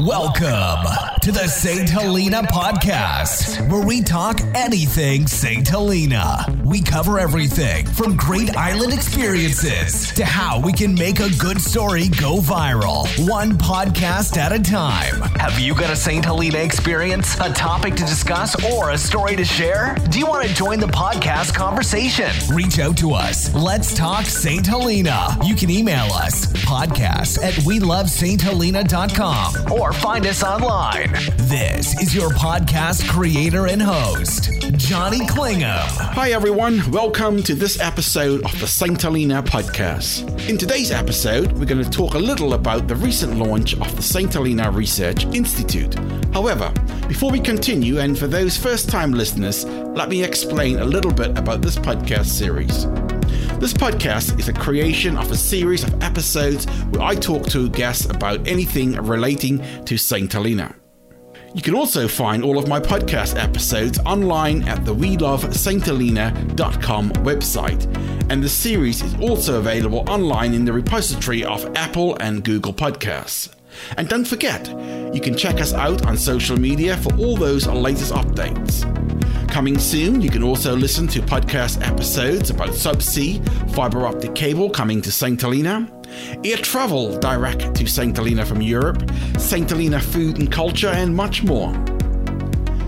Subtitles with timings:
[0.00, 1.88] Welcome to the St.
[1.88, 5.66] Helena podcast, where we talk anything St.
[5.68, 6.46] Helena.
[6.64, 12.08] We cover everything from great island experiences to how we can make a good story
[12.08, 15.20] go viral, one podcast at a time.
[15.38, 16.24] Have you got a St.
[16.24, 19.96] Helena experience, a topic to discuss, or a story to share?
[20.08, 22.30] Do you want to join the podcast conversation?
[22.54, 23.54] Reach out to us.
[23.54, 24.66] Let's talk St.
[24.66, 25.36] Helena.
[25.44, 31.09] You can email us podcast at welovesthelena.com or find us online.
[31.10, 35.88] This is your podcast creator and host, Johnny Clingham.
[35.88, 36.88] Hi, everyone.
[36.92, 39.02] Welcome to this episode of the St.
[39.02, 40.48] Helena podcast.
[40.48, 44.02] In today's episode, we're going to talk a little about the recent launch of the
[44.02, 44.32] St.
[44.32, 45.98] Helena Research Institute.
[46.32, 46.72] However,
[47.08, 51.36] before we continue, and for those first time listeners, let me explain a little bit
[51.36, 52.86] about this podcast series.
[53.58, 58.04] This podcast is a creation of a series of episodes where I talk to guests
[58.06, 60.32] about anything relating to St.
[60.32, 60.76] Helena.
[61.52, 68.40] You can also find all of my podcast episodes online at the WeLoveSt.Helena.com website, and
[68.40, 73.52] the series is also available online in the repository of Apple and Google Podcasts.
[73.96, 74.68] And don't forget,
[75.12, 78.84] you can check us out on social media for all those latest updates.
[79.50, 85.02] Coming soon, you can also listen to podcast episodes about subsea, fiber optic cable coming
[85.02, 85.38] to St.
[85.40, 85.90] Helena,
[86.44, 88.16] air travel direct to St.
[88.16, 89.02] Helena from Europe,
[89.38, 89.68] St.
[89.68, 91.74] Helena food and culture, and much more.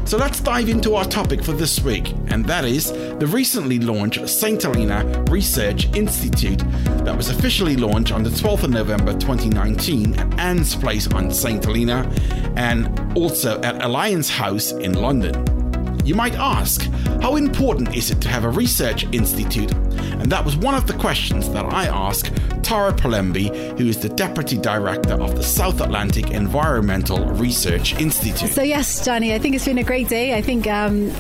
[0.05, 4.29] So let's dive into our topic for this week, and that is the recently launched
[4.29, 4.63] St.
[4.63, 6.63] Helena Research Institute
[7.05, 11.65] that was officially launched on the 12th of November 2019 at Anne's Place on St.
[11.65, 12.09] Helena
[12.57, 15.62] and also at Alliance House in London.
[16.05, 16.83] You might ask,
[17.21, 19.73] how important is it to have a research institute?
[19.73, 24.09] And that was one of the questions that I asked Tara Pelembe, who is the
[24.09, 28.51] Deputy Director of the South Atlantic Environmental Research Institute.
[28.51, 30.35] So, yes, Johnny, I think it's been a great day.
[30.35, 30.67] I think.
[30.67, 31.13] Um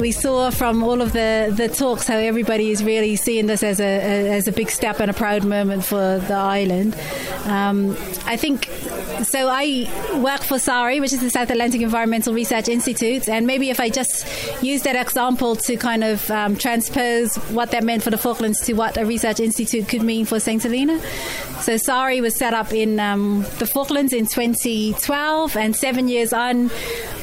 [0.00, 3.80] we saw from all of the, the talks how everybody is really seeing this as
[3.80, 6.94] a, a as a big step and a proud moment for the island.
[7.48, 8.66] Um, I think
[9.24, 9.48] so.
[9.50, 9.88] I
[10.22, 13.88] work for SAERI, which is the South Atlantic Environmental Research Institute, and maybe if I
[13.88, 14.26] just
[14.62, 18.74] use that example to kind of um, transpose what that meant for the Falklands to
[18.74, 20.62] what a research institute could mean for St.
[20.62, 21.00] Helena.
[21.62, 26.70] So SAERI was set up in um, the Falklands in 2012, and seven years on,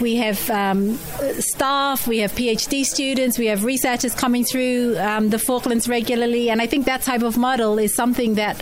[0.01, 0.97] we have um,
[1.39, 6.61] staff, we have PhD students, we have researchers coming through um, the Falklands regularly, and
[6.61, 8.61] I think that type of model is something that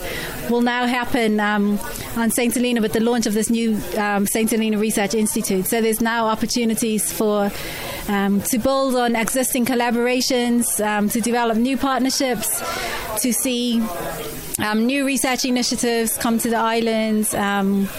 [0.50, 1.80] will now happen um,
[2.16, 2.53] on St.
[2.53, 4.50] Helena with the launch of this new um, St.
[4.50, 5.68] Helena Research Institute.
[5.68, 7.52] So there's now opportunities for
[8.08, 12.62] um, to build on existing collaborations, um, to develop new partnerships,
[13.22, 13.81] to see
[14.59, 17.34] um, new research initiatives come to the islands.
[17.34, 17.90] Um,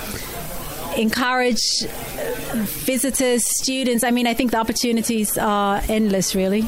[0.96, 1.58] encourage
[2.84, 4.04] visitors, students.
[4.04, 6.62] I mean, I think the opportunities are endless, really.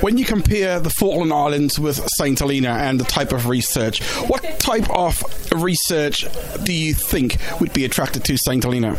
[0.00, 2.38] When you compare the Falkland Islands with St.
[2.38, 5.22] Helena and the type of research, what type of
[5.56, 6.26] research
[6.64, 8.62] do you think would be attracted to St.
[8.62, 8.96] Helena?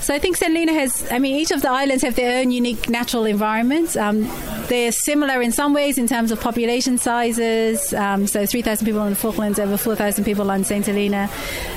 [0.00, 0.52] So I think St.
[0.52, 3.96] Helena has, I mean, each of the islands have their own unique natural environments.
[3.96, 4.24] Um,
[4.68, 7.92] they're similar in some ways in terms of population sizes.
[7.94, 10.86] Um, so 3,000 people on the Falklands, over 4,000 people on St.
[10.86, 11.30] Helena.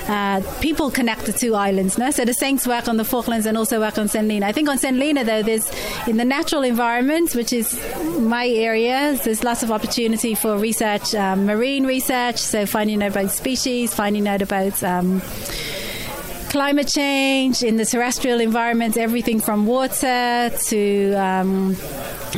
[0.07, 1.97] Uh, people connect the two islands.
[1.97, 2.11] No?
[2.11, 4.25] So the Saints work on the Falklands and also work on St.
[4.25, 4.47] Helena.
[4.47, 4.95] I think on St.
[4.95, 5.69] Helena, though, there's
[6.07, 7.79] in the natural environment, which is
[8.19, 13.31] my area, there's lots of opportunity for research, um, marine research, so finding out about
[13.31, 15.21] species, finding out about um,
[16.49, 21.75] climate change in the terrestrial environment, everything from water to um,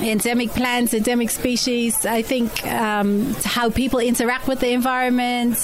[0.02, 2.06] endemic plants, endemic species.
[2.06, 5.58] I think um, how people interact with the environment.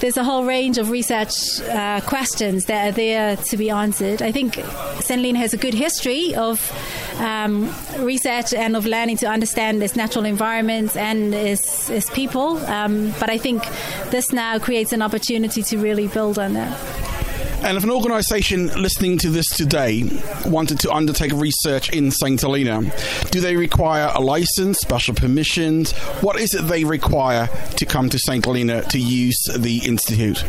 [0.00, 4.22] There's a whole range of research uh, questions that are there to be answered.
[4.22, 4.58] I think.
[5.10, 6.72] Helena has a good history of
[7.18, 12.58] um, research and of learning to understand its natural environments and its, its people.
[12.66, 13.64] Um, but I think
[14.10, 17.09] this now creates an opportunity to really build on that.
[17.62, 20.08] And if an organisation listening to this today
[20.46, 22.40] wanted to undertake research in St.
[22.40, 22.80] Helena,
[23.30, 25.92] do they require a license, special permissions?
[26.22, 28.42] What is it they require to come to St.
[28.42, 30.42] Helena to use the Institute?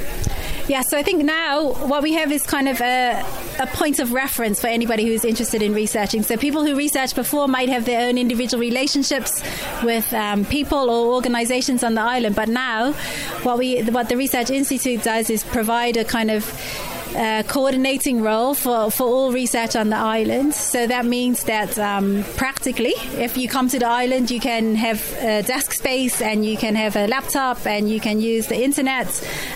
[0.70, 3.26] Yeah, so I think now what we have is kind of a,
[3.60, 6.24] a point of reference for anybody who's interested in researching.
[6.24, 9.44] So people who researched before might have their own individual relationships
[9.84, 12.94] with um, people or organizations on the island, but now
[13.44, 16.46] what we what the Research Institute does is provide a kind of
[17.16, 20.54] uh, coordinating role for, for all research on the island.
[20.54, 25.00] So that means that um, practically, if you come to the island, you can have
[25.46, 29.08] desk space and you can have a laptop and you can use the internet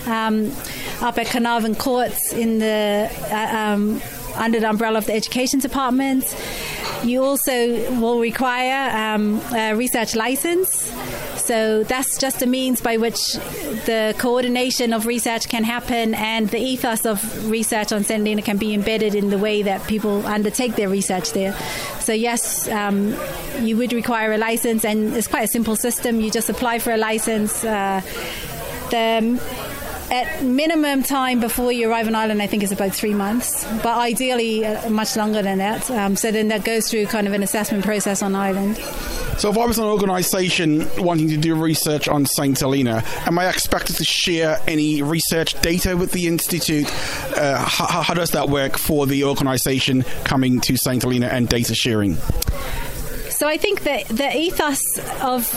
[0.06, 0.52] um,
[1.00, 4.00] up at Carnarvon Courts in the uh, um,
[4.36, 6.24] under the umbrella of the education department.
[7.04, 10.92] You also will require um, a research license.
[11.36, 13.34] So that's just a means by which
[13.84, 18.18] the coordination of research can happen and the ethos of research on St.
[18.18, 21.52] Helena can be embedded in the way that people undertake their research there.
[22.00, 23.14] So, yes, um,
[23.60, 26.20] you would require a license, and it's quite a simple system.
[26.20, 27.64] You just apply for a license.
[27.64, 28.00] Uh,
[28.90, 29.40] the
[30.10, 33.98] at minimum time before you arrive on island, I think is about three months, but
[33.98, 35.90] ideally uh, much longer than that.
[35.90, 38.76] Um, so then that goes through kind of an assessment process on island.
[39.38, 43.48] So if I was an organisation wanting to do research on St Helena, am I
[43.48, 46.90] expected to share any research data with the institute?
[47.36, 51.74] Uh, how, how does that work for the organisation coming to St Helena and data
[51.74, 52.16] sharing?
[53.36, 54.80] So I think that the ethos
[55.20, 55.52] of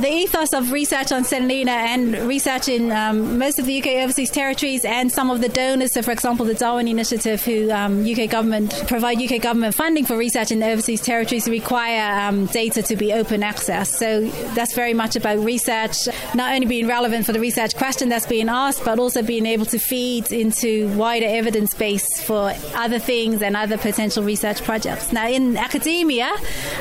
[0.00, 4.04] the ethos of research on St Helena and research in um, most of the UK
[4.04, 8.06] overseas territories and some of the donors, so for example the Darwin Initiative, who um,
[8.08, 12.80] UK government provide UK government funding for research in the overseas territories, require um, data
[12.80, 13.98] to be open access.
[13.98, 16.06] So that's very much about research
[16.36, 19.66] not only being relevant for the research question that's being asked, but also being able
[19.66, 25.12] to feed into wider evidence base for other things and other potential research projects.
[25.12, 26.30] Now in academia.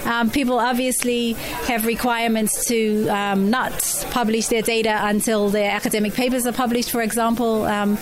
[0.05, 1.33] Um, um, people obviously
[1.68, 7.01] have requirements to um, not publish their data until their academic papers are published, for
[7.01, 7.66] example.
[7.66, 7.98] Um,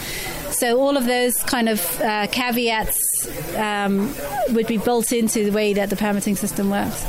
[0.51, 4.13] so all of those kind of uh, caveats um,
[4.49, 7.05] would be built into the way that the permitting system works.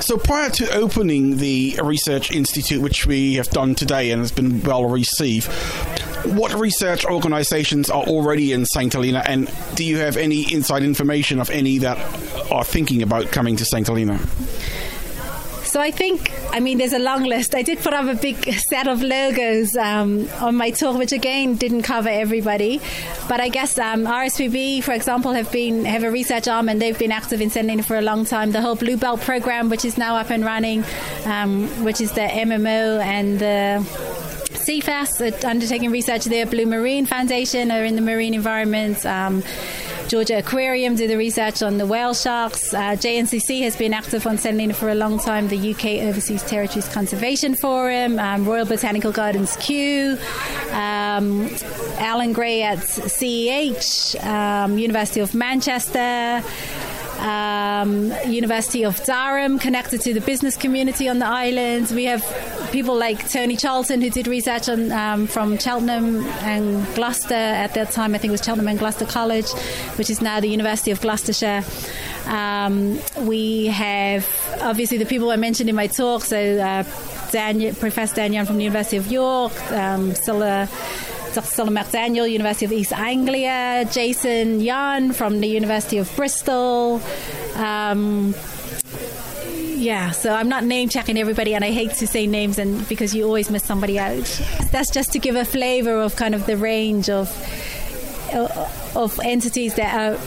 [0.00, 4.62] So prior to opening the research institute, which we have done today and has been
[4.62, 5.50] well received,
[6.24, 11.40] what research organisations are already in St Helena, and do you have any inside information
[11.40, 11.98] of any that
[12.50, 14.20] are thinking about coming to St Helena?
[15.68, 17.54] So I think, I mean, there's a long list.
[17.54, 21.56] I did put up a big set of logos um, on my talk, which again
[21.56, 22.80] didn't cover everybody.
[23.28, 26.98] But I guess um, RSPB, for example, have been have a research arm and they've
[26.98, 28.52] been active in Helena for a long time.
[28.52, 30.84] The whole Blue Belt program, which is now up and running,
[31.26, 34.07] um, which is the MMO and the
[34.68, 36.44] Cefas, undertaking research there.
[36.44, 39.06] Blue Marine Foundation are in the marine environment.
[39.06, 39.42] Um,
[40.08, 42.74] Georgia Aquarium do the research on the whale sharks.
[42.74, 45.48] Uh, JNCC has been active on St Helena for a long time.
[45.48, 50.18] The UK Overseas Territories Conservation Forum, um, Royal Botanical Gardens Kew,
[50.72, 51.48] um,
[51.96, 56.42] Alan Gray at CEH, um, University of Manchester
[57.18, 61.92] um, University of Durham, connected to the business community on the islands.
[61.92, 62.22] We have
[62.72, 67.90] people like Tony Charlton, who did research on um, from Cheltenham and Gloucester at that
[67.90, 68.14] time.
[68.14, 69.50] I think it was Cheltenham and Gloucester College,
[69.96, 71.64] which is now the University of Gloucestershire.
[72.26, 74.26] Um, we have
[74.60, 76.22] obviously the people I mentioned in my talk.
[76.22, 76.82] So uh,
[77.74, 80.68] Professor Daniel from the University of York, um, Scylla
[81.34, 81.70] Dr.
[81.70, 87.02] McDaniel, University of East Anglia, Jason Yan from the University of Bristol.
[87.54, 88.34] Um,
[89.78, 93.14] yeah, so I'm not name checking everybody, and I hate to say names, and because
[93.14, 94.24] you always miss somebody out.
[94.70, 97.28] That's just to give a flavour of kind of the range of
[98.32, 100.18] uh, of entities that are,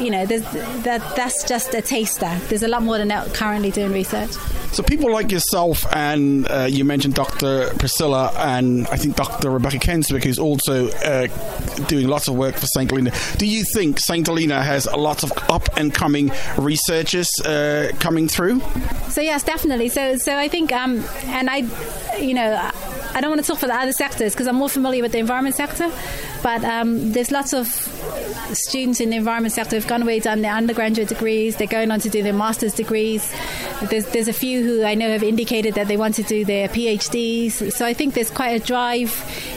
[0.00, 2.38] you know, that that's just a taster.
[2.48, 4.30] There's a lot more than that currently doing research.
[4.72, 7.70] So people like yourself, and uh, you mentioned Dr.
[7.78, 9.50] Priscilla, and I think Dr.
[9.50, 11.28] Rebecca Cairns-Wicks, who's also uh,
[11.86, 12.90] doing lots of work for St.
[12.90, 13.10] Helena.
[13.38, 14.26] Do you think St.
[14.26, 18.60] Helena has lots of up and coming researchers uh, coming through?
[19.08, 19.88] So yes, definitely.
[19.88, 21.66] So so I think, um, and I,
[22.18, 22.70] you know.
[23.16, 25.18] I don't want to talk for the other sectors because I'm more familiar with the
[25.18, 25.90] environment sector,
[26.42, 27.66] but um, there's lots of
[28.52, 31.98] students in the environment sector who've gone away, done their undergraduate degrees, they're going on
[32.00, 33.32] to do their master's degrees.
[33.88, 36.68] There's, there's a few who I know have indicated that they want to do their
[36.68, 37.72] PhDs.
[37.72, 39.10] So I think there's quite a drive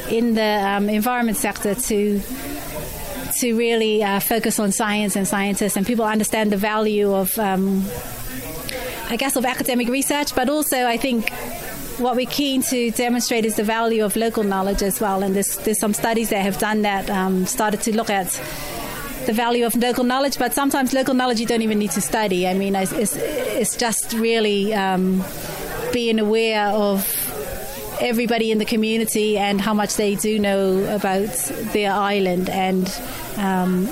[0.09, 2.21] in the um, environment sector to
[3.41, 7.85] to really uh, focus on science and scientists, and people understand the value of, um,
[9.07, 11.31] I guess, of academic research, but also I think
[11.99, 15.23] what we're keen to demonstrate is the value of local knowledge as well.
[15.23, 18.27] And there's, there's some studies that have done that, um, started to look at
[19.25, 22.47] the value of local knowledge, but sometimes local knowledge you don't even need to study.
[22.47, 25.23] I mean, it's, it's, it's just really um,
[25.91, 27.05] being aware of
[28.01, 31.27] everybody in the community and how much they do know about
[31.73, 32.89] their island and
[33.35, 33.89] um,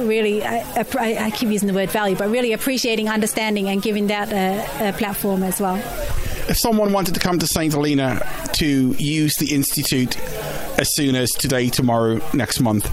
[0.00, 4.08] really, I, I, I, keep using the word value, but really appreciating, understanding, and giving
[4.08, 5.82] that a, a platform as well
[6.48, 7.72] if someone wanted to come to St.
[7.72, 10.18] Helena to use the Institute
[10.78, 12.86] as soon as today, tomorrow, next month,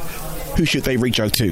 [0.57, 1.51] who should they reach out to?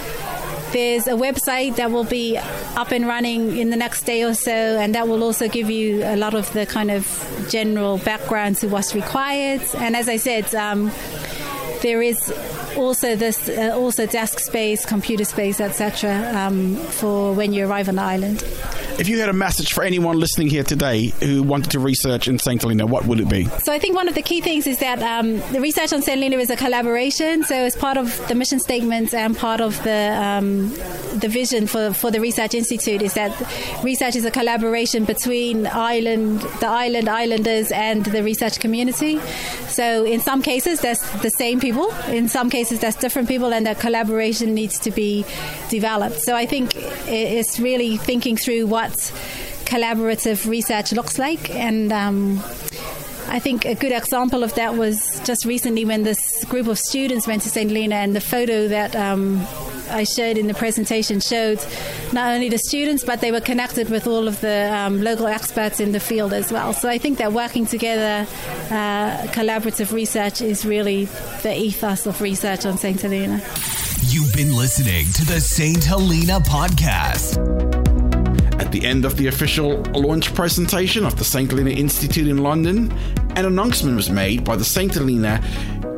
[0.71, 4.51] There's a website that will be up and running in the next day or so,
[4.51, 8.67] and that will also give you a lot of the kind of general background to
[8.67, 9.61] what's required.
[9.75, 10.91] And as I said, um,
[11.81, 12.31] there is
[12.77, 16.31] also this uh, also desk space, computer space, etc.
[16.33, 18.43] Um, for when you arrive on the island.
[19.01, 22.37] If you had a message for anyone listening here today who wanted to research in
[22.37, 22.61] St.
[22.61, 23.45] Helena, what would it be?
[23.63, 26.19] So I think one of the key things is that um, the research on St.
[26.19, 27.43] Helena is a collaboration.
[27.43, 30.69] So as part of the mission statement and part of the um,
[31.19, 33.31] the vision for, for the Research Institute is that
[33.83, 39.19] research is a collaboration between island, the island, islanders, and the research community.
[39.67, 41.91] So in some cases, there's the same people.
[42.07, 45.25] In some cases, there's different people, and that collaboration needs to be
[45.69, 46.21] developed.
[46.21, 46.73] So I think
[47.07, 48.90] it's really thinking through what
[49.65, 51.49] collaborative research looks like.
[51.49, 52.41] And um,
[53.27, 57.27] I think a good example of that was just recently when this group of students
[57.27, 57.69] went to St.
[57.69, 59.45] Helena, and the photo that um,
[59.89, 61.59] I showed in the presentation showed
[62.11, 65.79] not only the students, but they were connected with all of the um, local experts
[65.79, 66.73] in the field as well.
[66.73, 68.27] So I think that working together,
[68.69, 71.05] uh, collaborative research is really
[71.43, 72.99] the ethos of research on St.
[72.99, 73.41] Helena.
[74.07, 75.83] You've been listening to the St.
[75.83, 77.80] Helena podcast.
[78.71, 81.51] The end of the official launch presentation of the St.
[81.51, 82.89] Helena Institute in London,
[83.35, 84.93] an announcement was made by the St.
[84.93, 85.43] Helena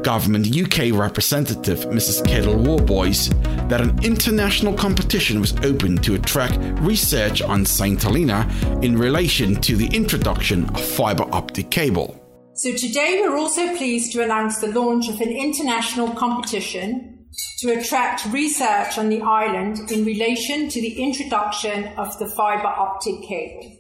[0.02, 2.26] Government UK representative, Mrs.
[2.26, 3.30] Kedell Worboys,
[3.70, 8.02] that an international competition was open to attract research on St.
[8.02, 8.50] Helena
[8.82, 12.20] in relation to the introduction of fibre optic cable.
[12.56, 17.13] So today we're also pleased to announce the launch of an international competition
[17.60, 23.22] to attract research on the island in relation to the introduction of the fibre optic
[23.28, 23.78] cable.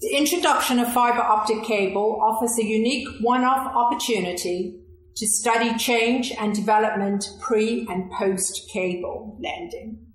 [0.00, 4.80] The introduction of fibre optic cable offers a unique one off opportunity
[5.16, 10.06] to study change and development pre and post cable landing.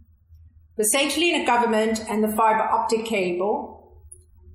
[0.78, 1.12] The St.
[1.14, 3.75] Helena government and the fibre optic cable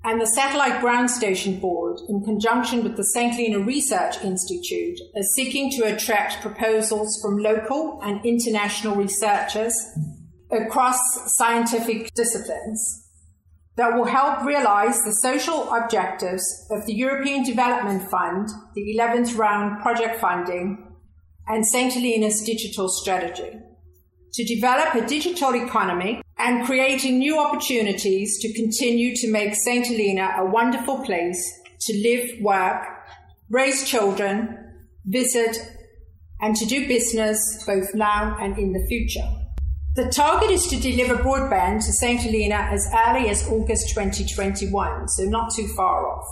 [0.02, 3.34] and the Satellite Ground Station Board, in conjunction with the St.
[3.34, 9.74] Helena Research Institute, are seeking to attract proposals from local and international researchers
[10.50, 10.98] across
[11.36, 13.06] scientific disciplines
[13.76, 19.82] that will help realize the social objectives of the European Development Fund, the 11th round
[19.82, 20.86] project funding,
[21.46, 21.92] and St.
[21.92, 23.52] Helena's digital strategy
[24.32, 29.86] to develop a digital economy and creating new opportunities to continue to make St.
[29.86, 32.82] Helena a wonderful place to live, work,
[33.50, 34.56] raise children,
[35.04, 35.58] visit,
[36.40, 39.28] and to do business both now and in the future.
[39.96, 42.20] The target is to deliver broadband to St.
[42.20, 46.26] Helena as early as August 2021, so not too far off.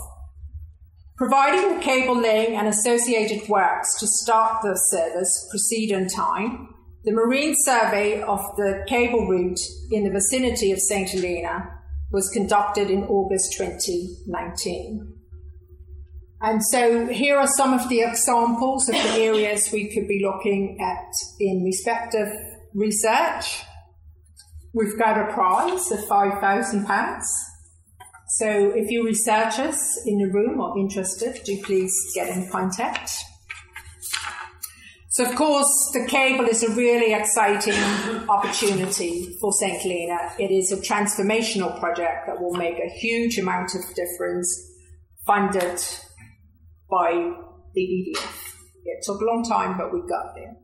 [1.17, 6.73] Providing the cable laying and associated works to start the service proceed on time,
[7.09, 11.09] the marine survey of the cable route in the vicinity of St.
[11.09, 11.73] Helena
[12.11, 15.15] was conducted in August 2019.
[16.39, 20.77] And so here are some of the examples of the areas we could be looking
[20.79, 22.27] at in respect of
[22.75, 23.63] research.
[24.75, 27.21] We've got a prize of £5,000.
[28.37, 33.09] So if you researchers in the room are interested, do please get in contact.
[35.11, 37.73] So, of course, the cable is a really exciting
[38.29, 39.81] opportunity for St.
[39.81, 40.33] Helena.
[40.37, 44.71] It is a transformational project that will make a huge amount of difference,
[45.25, 45.81] funded
[46.91, 47.33] by
[47.73, 48.53] the EDF.
[48.85, 50.55] It took a long time, but we got there.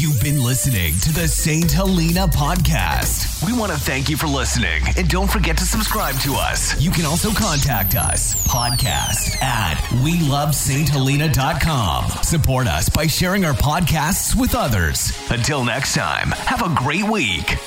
[0.00, 1.70] You've been listening to the St.
[1.70, 3.46] Helena podcast.
[3.46, 6.80] We want to thank you for listening and don't forget to subscribe to us.
[6.80, 12.22] You can also contact us podcast at welovesthelena.com.
[12.22, 15.12] Support us by sharing our podcasts with others.
[15.30, 17.58] Until next time, have a great week.